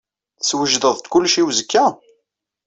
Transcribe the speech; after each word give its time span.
Teswejdeḍ-d 0.39 1.05
kullec 1.11 1.35
i 1.41 1.43
uzekka? 1.47 1.85